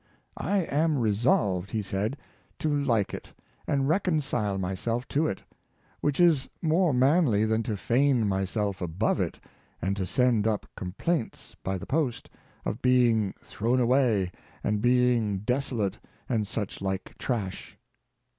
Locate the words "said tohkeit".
1.83-3.25